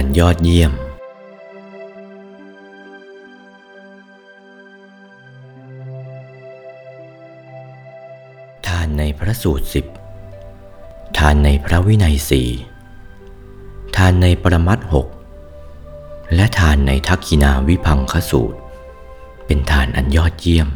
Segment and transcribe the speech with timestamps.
[0.00, 0.72] อันยอดเยี่ยม
[8.66, 9.86] ทานในพระสูตรสิบ
[11.18, 12.48] ทานในพระวินัยสี่
[13.96, 15.06] ทานในปรมัตหก
[16.34, 18.58] และทานในทักขินาวิพังคสูตร
[19.46, 20.68] เป็นทานอันยอดเยี่ยม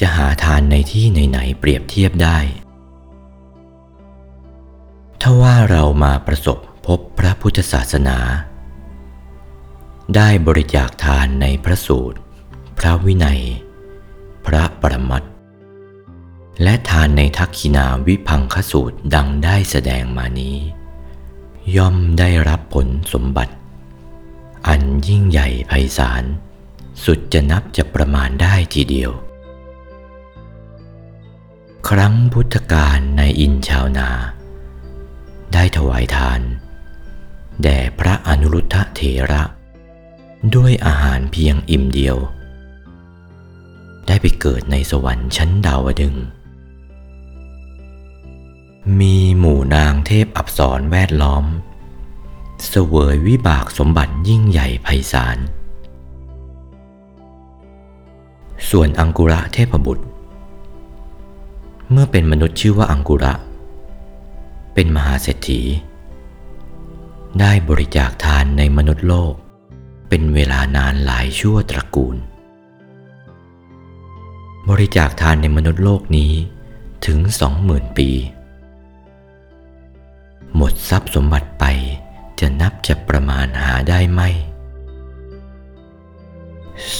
[0.00, 2.38] จะหาทานในที่ไหนๆเปรียบเทียบได้
[5.20, 6.58] ถ้าว่าเรามาประสบ
[6.92, 8.18] พบพระพุทธศาสนา
[10.16, 12.18] ได้บริจาคทานในพระสูตร
[12.78, 13.42] พระวินัย
[14.46, 15.32] พระปรมัตถ์
[16.62, 20.56] และทานในทักขินาวิพังคสูตรดังได้แสดงมานี้
[21.76, 23.54] ย่อมได้รับผลสมบัติ
[24.68, 26.24] อันยิ่งใหญ่ไพศาล
[27.04, 29.10] สุดจะนับจะประมาณได้ทีเดียว
[31.88, 34.10] ครั้งพุทธกาลในอินชาวนา
[35.52, 36.42] ได้ถวายทาน
[37.62, 39.42] แด่พระอนุรุทธเถระ
[40.54, 42.16] ด้วยอาหารเพียงอิ่มเดียว
[44.06, 46.14] ได้ไปเกิดในสวรรค์ชั้นดาวดึง
[49.00, 51.44] มีหมู่นางเทพอับสรแวดล้อม
[52.68, 55.38] เสวยวิบากสมบัติยิ่งใหญ่ไพศาล
[58.70, 60.04] ส่วนอังกุระเทพบุตร
[61.90, 63.34] เมื่อเป็นมนุษย์ชื่อว่าอังกุระ
[64.74, 65.60] เป็นมหาเศรษฐี
[67.40, 69.34] ได้บริจาคทานในมนุษย์โลก
[70.08, 72.16] เป็นเวลานานหลายชั่วตระกูล
[74.68, 76.32] บริจาคทานในมนุษย์โลกนี้
[77.06, 78.10] ถึงสองหมื่นปี
[80.56, 81.64] หมดทรัพย์สมบัติไป
[82.40, 84.22] จะนับจะประมาณหาได้ไหม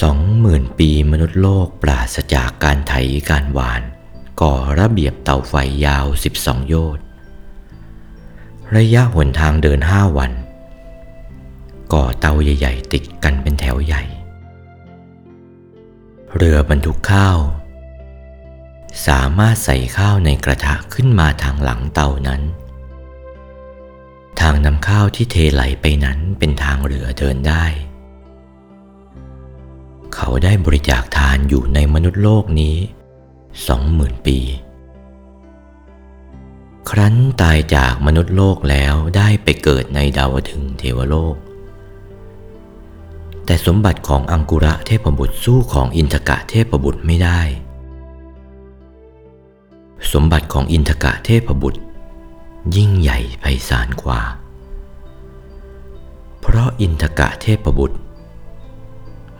[0.00, 2.94] สองหมื่นปีมนุษย์โลกปราศจากการไถ
[3.30, 3.82] การหวาน
[4.40, 5.54] ก่อระเบียบเตาไฟ
[5.86, 6.06] ยาว
[6.38, 7.04] 12 โยชน์
[8.76, 10.32] ระยะหนทางเดินห้าวัน
[11.92, 14.02] ก่อเตาใหญ่ ๆ ติดกันเป็นแถวใหญ่
[16.34, 17.38] เรือบรรทุกข้าว
[19.06, 22.42] สามารถใส่ข้าวในกระทะขึ้นมาทางหลังเตานั้น
[24.40, 27.64] ทางนำข้าวที่เทไหลไปนั้นเป็นทางเรือเดินได้
[30.14, 32.76] เขาได้บริจาคทานอยู่ในมนุษย์โลกนี้
[33.66, 34.38] สองหมื่นปี
[36.90, 41.36] ครั้นตายจากมนุษย์โลกแล้วได้ไปเกิดในดาวดึงเทวโลก
[43.44, 47.40] แต่สมบัติของอังกุระเทพบุตรสู้ของอินทกะเทพบุตรไม่ได้
[50.12, 51.80] สมบัติของอินทกะเทพบุตร
[52.76, 54.22] ยิ่งใหญ่ไพศาลกว่า
[56.40, 57.98] เพราะอินทกะเทพบุตร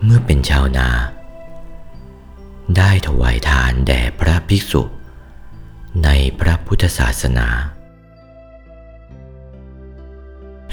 [0.03, 0.89] เมื่อเป็นชาวนา
[2.77, 4.81] ได้ถวายทานแด่พระภิกษุ
[6.03, 7.47] ในพระพุทธศาสนา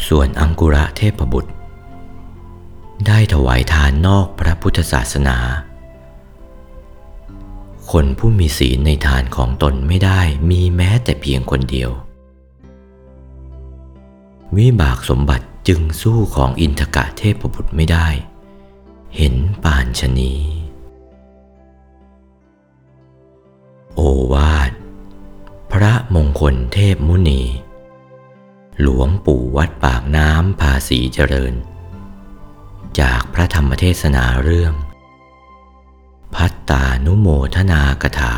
[0.07, 1.53] ส่วนอังกุระเทพบุตร
[3.07, 5.37] ได้ถวายทานนอกพระพุทธศาสนา
[7.91, 11.91] คนผู้มีศีลในทานของตนไม่ได้มีแม้แต่เพียงคนเดียว
[14.57, 18.09] วิบากสมบัติจึงสู้ของอินทกะเทพบุตรไม่ได้
[19.17, 19.35] เห็น
[19.65, 20.35] ปานชนี
[23.95, 24.01] โอ
[24.33, 24.73] วาท
[26.17, 27.43] มงคลเทพมุนี
[28.81, 31.55] หลวงปู่วัดปากน้ำภาษีเจริญ
[33.01, 34.75] จากพระธรรมเทศนาเรื่อง
[36.35, 38.35] พัตตานุโมทนากถา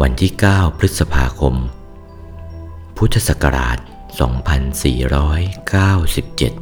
[0.00, 1.54] วันที่ 9 พฤษภาคม
[2.96, 3.78] พุทธศักราช
[4.98, 6.61] 2497